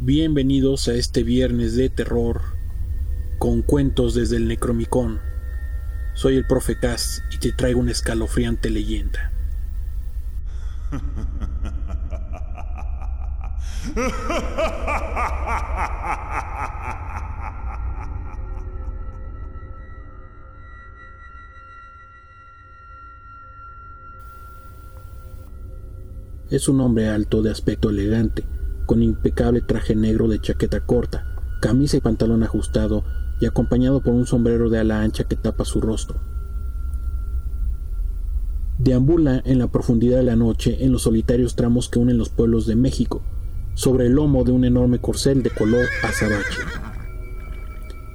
Bienvenidos 0.00 0.86
a 0.86 0.94
este 0.94 1.24
viernes 1.24 1.74
de 1.74 1.90
terror 1.90 2.40
con 3.38 3.62
cuentos 3.62 4.14
desde 4.14 4.36
el 4.36 4.46
Necromicón. 4.46 5.18
Soy 6.14 6.36
el 6.36 6.46
profe 6.46 6.78
Cass 6.78 7.20
y 7.32 7.38
te 7.38 7.50
traigo 7.50 7.80
una 7.80 7.90
escalofriante 7.90 8.70
leyenda. 8.70 9.32
Es 26.50 26.68
un 26.68 26.80
hombre 26.82 27.08
alto 27.08 27.42
de 27.42 27.50
aspecto 27.50 27.90
elegante, 27.90 28.44
con 28.88 29.02
impecable 29.02 29.60
traje 29.60 29.94
negro 29.94 30.28
de 30.28 30.40
chaqueta 30.40 30.80
corta, 30.80 31.26
camisa 31.60 31.98
y 31.98 32.00
pantalón 32.00 32.42
ajustado 32.42 33.04
y 33.38 33.44
acompañado 33.44 34.00
por 34.00 34.14
un 34.14 34.26
sombrero 34.26 34.70
de 34.70 34.78
ala 34.78 35.02
ancha 35.02 35.24
que 35.24 35.36
tapa 35.36 35.66
su 35.66 35.82
rostro. 35.82 36.18
Deambula 38.78 39.42
en 39.44 39.58
la 39.58 39.70
profundidad 39.70 40.16
de 40.16 40.22
la 40.22 40.36
noche 40.36 40.86
en 40.86 40.92
los 40.92 41.02
solitarios 41.02 41.54
tramos 41.54 41.90
que 41.90 41.98
unen 41.98 42.16
los 42.16 42.30
pueblos 42.30 42.64
de 42.64 42.76
México, 42.76 43.22
sobre 43.74 44.06
el 44.06 44.14
lomo 44.14 44.42
de 44.42 44.52
un 44.52 44.64
enorme 44.64 45.00
corcel 45.00 45.42
de 45.42 45.50
color 45.50 45.84
azabache. 46.02 46.62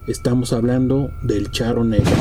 Estamos 0.08 0.54
hablando 0.54 1.12
del 1.22 1.52
charro 1.52 1.84
negro. 1.84 2.12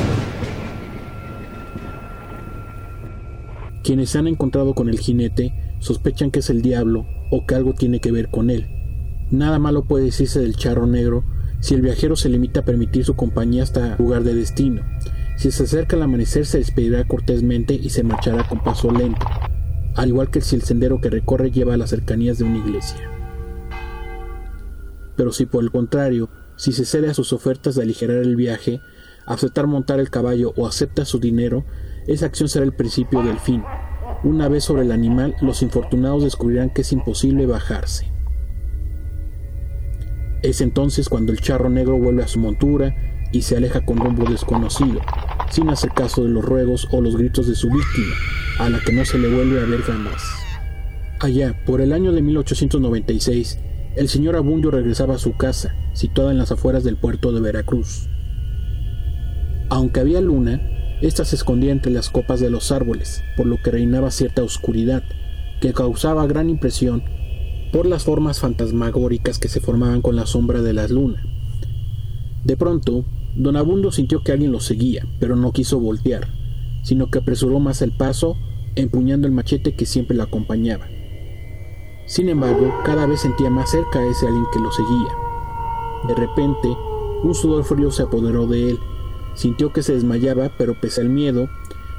Quienes 3.82 4.10
se 4.10 4.18
han 4.18 4.26
encontrado 4.26 4.74
con 4.74 4.90
el 4.90 4.98
jinete 4.98 5.54
sospechan 5.80 6.30
que 6.30 6.40
es 6.40 6.50
el 6.50 6.60
diablo 6.60 7.06
o 7.32 7.46
que 7.46 7.54
algo 7.54 7.72
tiene 7.72 7.98
que 7.98 8.12
ver 8.12 8.28
con 8.28 8.50
él. 8.50 8.66
Nada 9.30 9.58
malo 9.58 9.84
puede 9.84 10.04
decirse 10.04 10.38
del 10.38 10.54
charro 10.54 10.86
negro 10.86 11.24
si 11.60 11.74
el 11.74 11.80
viajero 11.80 12.14
se 12.14 12.28
limita 12.28 12.60
a 12.60 12.64
permitir 12.66 13.06
su 13.06 13.16
compañía 13.16 13.62
hasta 13.62 13.96
lugar 13.96 14.22
de 14.22 14.34
destino. 14.34 14.82
Si 15.38 15.50
se 15.50 15.62
acerca 15.62 15.96
al 15.96 16.02
amanecer 16.02 16.44
se 16.44 16.58
despedirá 16.58 17.04
cortésmente 17.04 17.72
y 17.72 17.88
se 17.88 18.02
marchará 18.02 18.46
con 18.46 18.62
paso 18.62 18.90
lento, 18.90 19.26
al 19.94 20.08
igual 20.08 20.30
que 20.30 20.42
si 20.42 20.56
el 20.56 20.62
sendero 20.62 21.00
que 21.00 21.08
recorre 21.08 21.50
lleva 21.50 21.72
a 21.72 21.78
las 21.78 21.88
cercanías 21.88 22.36
de 22.36 22.44
una 22.44 22.58
iglesia. 22.58 23.00
Pero 25.16 25.32
si 25.32 25.46
por 25.46 25.64
el 25.64 25.70
contrario, 25.70 26.28
si 26.56 26.72
se 26.72 26.84
cede 26.84 27.08
a 27.08 27.14
sus 27.14 27.32
ofertas 27.32 27.76
de 27.76 27.82
aligerar 27.82 28.18
el 28.18 28.36
viaje, 28.36 28.82
aceptar 29.24 29.66
montar 29.66 30.00
el 30.00 30.10
caballo 30.10 30.52
o 30.56 30.66
acepta 30.66 31.06
su 31.06 31.18
dinero, 31.18 31.64
esa 32.06 32.26
acción 32.26 32.50
será 32.50 32.66
el 32.66 32.74
principio 32.74 33.22
del 33.22 33.38
fin, 33.38 33.62
una 34.24 34.48
vez 34.48 34.64
sobre 34.64 34.82
el 34.82 34.92
animal, 34.92 35.34
los 35.40 35.62
infortunados 35.62 36.22
descubrirán 36.22 36.70
que 36.70 36.82
es 36.82 36.92
imposible 36.92 37.46
bajarse. 37.46 38.10
Es 40.42 40.60
entonces 40.60 41.08
cuando 41.08 41.32
el 41.32 41.40
charro 41.40 41.68
negro 41.68 41.98
vuelve 41.98 42.22
a 42.22 42.28
su 42.28 42.38
montura 42.40 42.94
y 43.32 43.42
se 43.42 43.56
aleja 43.56 43.84
con 43.84 43.98
rumbo 43.98 44.24
desconocido, 44.28 45.00
sin 45.50 45.68
hacer 45.70 45.90
caso 45.90 46.24
de 46.24 46.30
los 46.30 46.44
ruegos 46.44 46.88
o 46.92 47.00
los 47.00 47.16
gritos 47.16 47.46
de 47.48 47.54
su 47.54 47.68
víctima, 47.68 48.14
a 48.58 48.68
la 48.68 48.80
que 48.80 48.92
no 48.92 49.04
se 49.04 49.18
le 49.18 49.28
vuelve 49.28 49.60
a 49.60 49.66
ver 49.66 49.80
jamás. 49.82 50.22
Allá, 51.20 51.54
por 51.64 51.80
el 51.80 51.92
año 51.92 52.12
de 52.12 52.22
1896, 52.22 53.58
el 53.96 54.08
señor 54.08 54.36
Abundio 54.36 54.70
regresaba 54.70 55.14
a 55.14 55.18
su 55.18 55.36
casa, 55.36 55.74
situada 55.92 56.32
en 56.32 56.38
las 56.38 56.50
afueras 56.50 56.82
del 56.82 56.96
puerto 56.96 57.32
de 57.32 57.40
Veracruz. 57.40 58.08
Aunque 59.68 60.00
había 60.00 60.20
luna, 60.20 60.60
esta 61.02 61.24
se 61.24 61.34
escondía 61.34 61.72
entre 61.72 61.90
las 61.90 62.10
copas 62.10 62.38
de 62.38 62.48
los 62.48 62.70
árboles, 62.70 63.24
por 63.36 63.46
lo 63.46 63.56
que 63.60 63.72
reinaba 63.72 64.12
cierta 64.12 64.44
oscuridad, 64.44 65.02
que 65.60 65.72
causaba 65.72 66.28
gran 66.28 66.48
impresión 66.48 67.02
por 67.72 67.86
las 67.86 68.04
formas 68.04 68.38
fantasmagóricas 68.38 69.40
que 69.40 69.48
se 69.48 69.60
formaban 69.60 70.00
con 70.00 70.14
la 70.14 70.26
sombra 70.26 70.62
de 70.62 70.72
la 70.72 70.86
luna. 70.86 71.24
De 72.44 72.56
pronto, 72.56 73.04
don 73.34 73.56
Abundo 73.56 73.90
sintió 73.90 74.22
que 74.22 74.30
alguien 74.30 74.52
lo 74.52 74.60
seguía, 74.60 75.04
pero 75.18 75.34
no 75.34 75.50
quiso 75.50 75.80
voltear, 75.80 76.28
sino 76.84 77.10
que 77.10 77.18
apresuró 77.18 77.58
más 77.58 77.82
el 77.82 77.90
paso, 77.90 78.36
empuñando 78.76 79.26
el 79.26 79.32
machete 79.32 79.74
que 79.74 79.86
siempre 79.86 80.16
lo 80.16 80.22
acompañaba. 80.22 80.86
Sin 82.06 82.28
embargo, 82.28 82.72
cada 82.84 83.06
vez 83.06 83.22
sentía 83.22 83.50
más 83.50 83.70
cerca 83.72 83.98
a 83.98 84.06
ese 84.08 84.28
alguien 84.28 84.46
que 84.52 84.60
lo 84.60 84.70
seguía. 84.70 85.12
De 86.06 86.14
repente, 86.14 86.68
un 87.24 87.34
sudor 87.34 87.64
frío 87.64 87.90
se 87.90 88.02
apoderó 88.02 88.46
de 88.46 88.70
él 88.70 88.78
Sintió 89.34 89.72
que 89.72 89.82
se 89.82 89.94
desmayaba, 89.94 90.50
pero 90.56 90.78
pese 90.80 91.00
al 91.00 91.08
miedo, 91.08 91.48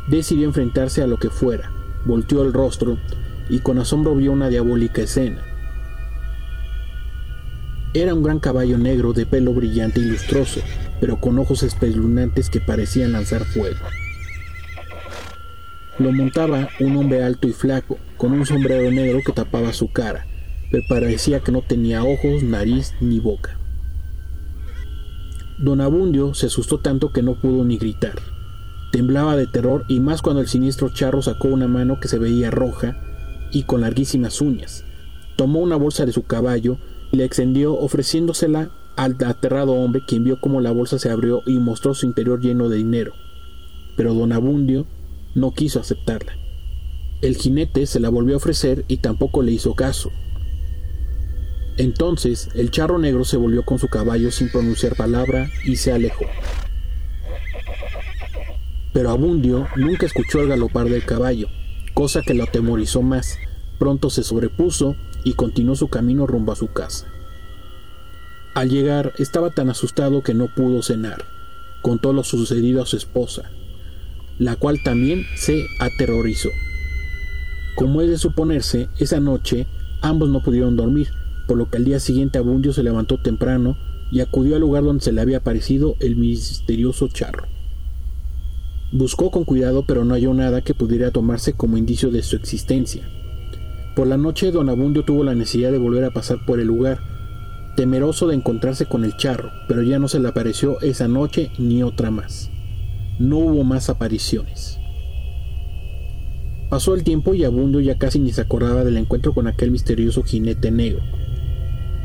decidió 0.08 0.48
enfrentarse 0.48 1.02
a 1.02 1.08
lo 1.08 1.18
que 1.18 1.30
fuera. 1.30 1.72
Volteó 2.06 2.44
el 2.44 2.54
rostro 2.54 2.98
y 3.50 3.60
con 3.60 3.80
asombro 3.80 4.16
vio 4.16 4.32
una 4.32 4.50
diabólica 4.50 5.02
escena. 5.02 5.44
Era 7.94 8.16
un 8.16 8.24
gran 8.24 8.40
caballo 8.40 8.78
negro 8.78 9.14
de 9.14 9.26
pelo 9.26 9.54
brillante 9.54 10.00
y 10.00 10.06
lustroso, 10.06 10.62
pero 11.00 11.20
con 11.20 11.38
ojos 11.38 11.62
espeluznantes 11.62 12.50
que 12.50 12.60
parecían 12.60 13.12
lanzar 13.12 13.44
fuego. 13.46 13.78
Lo 16.00 16.12
montaba 16.12 16.70
un 16.80 16.98
hombre 16.98 17.24
alto 17.24 17.48
y 17.48 17.54
flaco, 17.54 18.00
con 18.18 18.34
un 18.34 18.48
sombrero 18.48 18.90
negro 18.90 19.20
que 19.24 19.32
tapaba 19.32 19.74
su 19.74 19.92
cara, 19.92 20.26
pero 20.72 20.84
parecía 20.90 21.42
que 21.42 21.52
no 21.52 21.62
tenía 21.62 22.04
ojos, 22.04 22.42
nariz 22.42 22.96
ni 23.00 23.20
boca. 23.20 23.60
Don 25.58 25.82
Abundio 25.82 26.34
se 26.34 26.48
asustó 26.48 26.80
tanto 26.80 27.12
que 27.12 27.22
no 27.22 27.36
pudo 27.36 27.64
ni 27.64 27.78
gritar. 27.78 28.16
Temblaba 28.92 29.36
de 29.36 29.48
terror 29.48 29.86
y 29.88 30.00
más 30.00 30.22
cuando 30.22 30.42
el 30.42 30.48
siniestro 30.48 30.90
charro 30.90 31.22
sacó 31.22 31.48
una 31.48 31.68
mano 31.68 32.00
que 32.00 32.08
se 32.08 32.20
veía 32.20 32.52
roja 32.52 32.98
y 33.52 33.64
con 33.64 33.82
larguísimas 33.82 34.42
uñas. 34.42 34.84
Tomó 35.36 35.60
una 35.60 35.76
bolsa 35.76 36.06
de 36.06 36.12
su 36.12 36.24
caballo 36.24 36.78
y 37.12 37.18
la 37.18 37.24
extendió 37.24 37.74
ofreciéndosela 37.76 38.72
al 38.96 39.18
aterrado 39.26 39.74
hombre 39.74 40.04
quien 40.06 40.24
vio 40.24 40.40
cómo 40.40 40.62
la 40.62 40.72
bolsa 40.72 41.00
se 41.00 41.10
abrió 41.10 41.42
y 41.46 41.58
mostró 41.60 41.94
su 41.94 42.06
interior 42.06 42.40
lleno 42.42 42.70
de 42.70 42.78
dinero. 42.78 43.14
Pero 43.96 44.14
don 44.14 44.32
Abundio 44.32 44.86
no 45.36 45.52
quiso 45.52 45.80
aceptarla. 45.80 46.34
El 47.22 47.38
jinete 47.38 47.86
se 47.86 48.00
la 48.00 48.10
volvió 48.10 48.36
a 48.36 48.38
ofrecer 48.38 48.86
y 48.88 48.98
tampoco 48.98 49.44
le 49.44 49.52
hizo 49.52 49.76
caso. 49.76 50.12
Entonces 51.78 52.50
el 52.54 52.70
charro 52.70 53.00
negro 53.00 53.26
se 53.26 53.38
volvió 53.38 53.64
con 53.64 53.80
su 53.80 53.88
caballo 53.88 54.32
sin 54.32 54.52
pronunciar 54.52 54.96
palabra 54.96 55.50
y 55.66 55.78
se 55.78 55.92
alejó. 55.92 56.26
Pero 58.94 59.10
Abundio 59.10 59.68
nunca 59.76 60.06
escuchó 60.06 60.42
el 60.42 60.50
galopar 60.50 60.88
del 60.88 61.04
caballo, 61.04 61.48
cosa 61.96 62.22
que 62.22 62.36
lo 62.36 62.44
atemorizó 62.44 63.02
más. 63.02 63.40
Pronto 63.80 64.12
se 64.12 64.24
sobrepuso 64.24 64.96
y 65.24 65.34
continuó 65.34 65.76
su 65.76 65.88
camino 65.88 66.28
rumbo 66.28 66.52
a 66.52 66.56
su 66.56 66.68
casa. 66.68 67.08
Al 68.54 68.70
llegar 68.70 69.14
estaba 69.18 69.50
tan 69.50 69.72
asustado 69.72 70.22
que 70.22 70.36
no 70.36 70.48
pudo 70.48 70.84
cenar. 70.84 71.26
Contó 71.82 72.14
lo 72.14 72.24
sucedido 72.24 72.84
a 72.84 72.86
su 72.86 72.98
esposa, 72.98 73.50
la 74.38 74.56
cual 74.58 74.84
también 74.84 75.26
se 75.36 75.66
aterrorizó. 75.80 76.50
Como 77.76 78.02
es 78.02 78.10
de 78.10 78.20
suponerse, 78.20 78.90
esa 79.00 79.20
noche 79.20 79.66
ambos 80.02 80.30
no 80.30 80.44
pudieron 80.44 80.76
dormir, 80.76 81.10
por 81.54 81.60
lo 81.60 81.70
que 81.70 81.78
al 81.78 81.86
día 81.86 82.00
siguiente 82.00 82.40
Abundio 82.40 82.74
se 82.74 82.82
levantó 82.82 83.20
temprano 83.20 83.78
y 84.12 84.22
acudió 84.22 84.56
al 84.56 84.62
lugar 84.62 84.84
donde 84.84 85.04
se 85.04 85.12
le 85.12 85.22
había 85.22 85.38
aparecido 85.38 85.96
el 86.00 86.16
misterioso 86.16 87.10
charro. 87.10 87.46
Buscó 88.92 89.30
con 89.30 89.44
cuidado 89.44 89.86
pero 89.86 90.04
no 90.04 90.16
halló 90.16 90.34
nada 90.34 90.64
que 90.64 90.74
pudiera 90.74 91.12
tomarse 91.12 91.54
como 91.54 91.78
indicio 91.78 92.10
de 92.10 92.24
su 92.24 92.36
existencia. 92.36 93.08
Por 93.96 94.08
la 94.08 94.18
noche 94.18 94.50
don 94.50 94.68
Abundio 94.68 95.06
tuvo 95.06 95.24
la 95.24 95.36
necesidad 95.36 95.72
de 95.72 95.78
volver 95.78 96.06
a 96.06 96.10
pasar 96.10 96.44
por 96.44 96.60
el 96.60 96.66
lugar, 96.66 97.02
temeroso 97.78 98.26
de 98.26 98.34
encontrarse 98.34 98.88
con 98.88 99.04
el 99.04 99.16
charro, 99.16 99.52
pero 99.68 99.84
ya 99.84 100.00
no 100.00 100.08
se 100.08 100.20
le 100.20 100.30
apareció 100.30 100.82
esa 100.82 101.08
noche 101.08 101.52
ni 101.60 101.84
otra 101.84 102.10
más. 102.10 102.50
No 103.20 103.38
hubo 103.38 103.64
más 103.64 103.92
apariciones. 103.92 104.80
Pasó 106.72 106.96
el 106.96 107.04
tiempo 107.04 107.36
y 107.36 107.44
Abundio 107.44 107.80
ya 107.80 108.00
casi 108.00 108.18
ni 108.18 108.32
se 108.32 108.42
acordaba 108.42 108.84
del 108.84 108.98
encuentro 108.98 109.36
con 109.36 109.46
aquel 109.46 109.70
misterioso 109.70 110.24
jinete 110.24 110.72
negro 110.72 111.04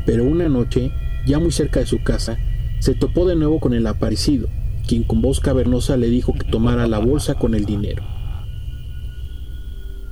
pero 0.05 0.23
una 0.23 0.49
noche, 0.49 0.91
ya 1.25 1.39
muy 1.39 1.51
cerca 1.51 1.79
de 1.79 1.85
su 1.85 2.03
casa, 2.03 2.37
se 2.79 2.93
topó 2.93 3.27
de 3.27 3.35
nuevo 3.35 3.59
con 3.59 3.73
el 3.73 3.87
aparecido, 3.87 4.47
quien 4.87 5.03
con 5.03 5.21
voz 5.21 5.39
cavernosa 5.39 5.97
le 5.97 6.09
dijo 6.09 6.33
que 6.33 6.49
tomara 6.49 6.87
la 6.87 6.99
bolsa 6.99 7.35
con 7.35 7.53
el 7.53 7.65
dinero. 7.65 8.03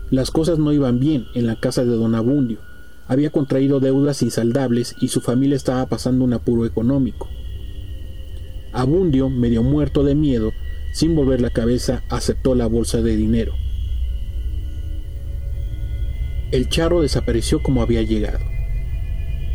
Las 0.09 0.31
cosas 0.31 0.57
no 0.57 0.71
iban 0.71 0.99
bien 0.99 1.25
en 1.33 1.47
la 1.47 1.59
casa 1.59 1.83
de 1.83 1.91
don 1.91 2.15
Abundio. 2.15 2.59
Había 3.07 3.29
contraído 3.29 3.79
deudas 3.79 4.21
insaldables 4.21 4.95
y 5.01 5.09
su 5.09 5.21
familia 5.21 5.55
estaba 5.55 5.85
pasando 5.87 6.23
un 6.23 6.33
apuro 6.33 6.65
económico. 6.65 7.27
Abundio, 8.71 9.29
medio 9.29 9.63
muerto 9.63 10.03
de 10.03 10.15
miedo, 10.15 10.51
sin 10.93 11.15
volver 11.15 11.41
la 11.41 11.49
cabeza, 11.49 12.03
aceptó 12.09 12.55
la 12.55 12.67
bolsa 12.67 13.01
de 13.01 13.15
dinero. 13.15 13.53
El 16.51 16.69
charro 16.69 17.01
desapareció 17.01 17.61
como 17.61 17.81
había 17.81 18.01
llegado. 18.01 18.56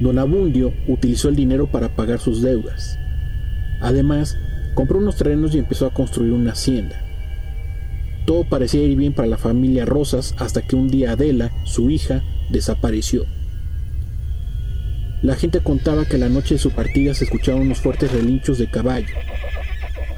Don 0.00 0.18
Abundio 0.18 0.72
utilizó 0.88 1.28
el 1.28 1.36
dinero 1.36 1.66
para 1.66 1.94
pagar 1.94 2.18
sus 2.18 2.42
deudas. 2.42 2.98
Además, 3.80 4.36
compró 4.74 4.98
unos 4.98 5.16
terrenos 5.16 5.54
y 5.54 5.58
empezó 5.58 5.86
a 5.86 5.94
construir 5.94 6.32
una 6.32 6.52
hacienda. 6.52 6.96
Todo 8.26 8.44
parecía 8.44 8.82
ir 8.82 8.96
bien 8.96 9.12
para 9.12 9.28
la 9.28 9.38
familia 9.38 9.84
Rosas 9.84 10.34
hasta 10.38 10.62
que 10.62 10.76
un 10.76 10.88
día 10.88 11.12
Adela, 11.12 11.50
su 11.64 11.90
hija, 11.90 12.22
desapareció. 12.50 13.24
La 15.22 15.36
gente 15.36 15.60
contaba 15.60 16.04
que 16.04 16.18
la 16.18 16.28
noche 16.28 16.54
de 16.54 16.60
su 16.60 16.70
partida 16.70 17.14
se 17.14 17.24
escuchaban 17.24 17.62
unos 17.62 17.78
fuertes 17.78 18.12
relinchos 18.12 18.58
de 18.58 18.70
caballo. 18.70 19.14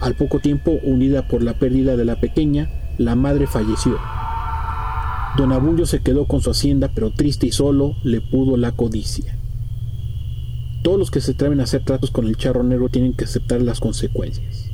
Al 0.00 0.14
poco 0.14 0.40
tiempo, 0.40 0.78
unida 0.82 1.28
por 1.28 1.42
la 1.42 1.54
pérdida 1.54 1.96
de 1.96 2.04
la 2.04 2.20
pequeña, 2.20 2.70
la 2.98 3.14
madre 3.14 3.46
falleció. 3.46 3.98
Don 5.36 5.52
Abulio 5.52 5.84
se 5.84 6.00
quedó 6.00 6.26
con 6.26 6.40
su 6.40 6.50
hacienda, 6.50 6.90
pero 6.94 7.10
triste 7.10 7.46
y 7.46 7.52
solo 7.52 7.96
le 8.02 8.20
pudo 8.20 8.56
la 8.56 8.72
codicia. 8.72 9.36
Todos 10.84 10.98
los 10.98 11.10
que 11.10 11.22
se 11.22 11.32
atreven 11.32 11.60
a 11.60 11.62
hacer 11.62 11.82
tratos 11.82 12.10
con 12.10 12.26
el 12.26 12.36
charro 12.36 12.62
negro 12.62 12.90
tienen 12.90 13.14
que 13.14 13.24
aceptar 13.24 13.62
las 13.62 13.80
consecuencias. 13.80 14.70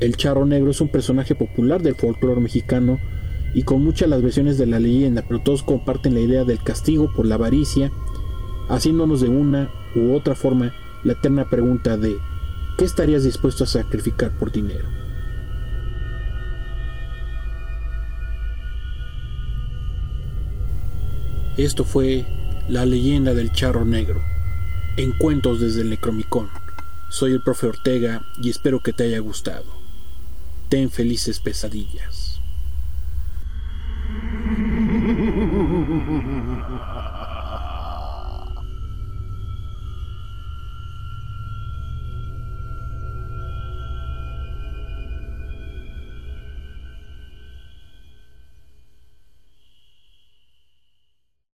El 0.00 0.16
charro 0.16 0.46
negro 0.46 0.70
es 0.70 0.80
un 0.80 0.88
personaje 0.88 1.34
popular 1.34 1.82
del 1.82 1.94
folclore 1.94 2.40
mexicano 2.40 2.98
y 3.52 3.64
con 3.64 3.84
muchas 3.84 4.08
las 4.08 4.22
versiones 4.22 4.56
de 4.56 4.64
la 4.64 4.80
leyenda, 4.80 5.22
pero 5.28 5.42
todos 5.42 5.62
comparten 5.62 6.14
la 6.14 6.20
idea 6.20 6.44
del 6.44 6.62
castigo 6.62 7.12
por 7.14 7.26
la 7.26 7.34
avaricia 7.34 7.92
haciéndonos 8.70 9.20
de 9.20 9.28
una 9.28 9.70
u 9.94 10.14
otra 10.14 10.34
forma 10.34 10.72
la 11.04 11.12
eterna 11.12 11.50
pregunta 11.50 11.98
de 11.98 12.16
¿qué 12.78 12.86
estarías 12.86 13.24
dispuesto 13.24 13.64
a 13.64 13.66
sacrificar 13.66 14.38
por 14.38 14.52
dinero? 14.52 14.88
Esto 21.58 21.84
fue 21.84 22.24
La 22.70 22.86
leyenda 22.86 23.34
del 23.34 23.52
charro 23.52 23.84
negro, 23.84 24.22
en 24.96 25.12
cuentos 25.12 25.60
desde 25.60 25.82
el 25.82 25.90
Necromicón. 25.90 26.48
Soy 27.10 27.32
el 27.32 27.42
profe 27.42 27.66
Ortega 27.66 28.22
y 28.42 28.50
espero 28.50 28.80
que 28.80 28.92
te 28.92 29.04
haya 29.04 29.18
gustado. 29.18 29.66
Ten 30.70 30.90
felices 30.90 31.38
pesadillas. 31.38 32.35